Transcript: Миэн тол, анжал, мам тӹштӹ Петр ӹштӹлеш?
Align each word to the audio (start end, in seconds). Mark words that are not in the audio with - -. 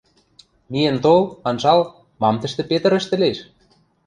Миэн 0.71 0.97
тол, 1.03 1.21
анжал, 1.49 1.81
мам 2.21 2.35
тӹштӹ 2.41 2.61
Петр 2.71 2.91
ӹштӹлеш? 2.99 3.37